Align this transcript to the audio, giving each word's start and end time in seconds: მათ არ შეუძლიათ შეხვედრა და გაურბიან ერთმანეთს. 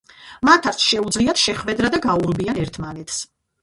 მათ 0.47 0.69
არ 0.71 0.79
შეუძლიათ 0.85 1.43
შეხვედრა 1.43 1.95
და 1.99 2.03
გაურბიან 2.09 2.63
ერთმანეთს. 2.67 3.27